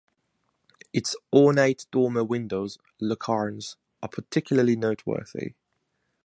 Its 0.93 1.15
ornate 1.31 1.85
dormer 1.91 2.23
windows 2.23 2.79
("lucarnes") 2.99 3.75
are 4.01 4.09
particularly 4.09 4.75
noteworthy. 4.75 5.53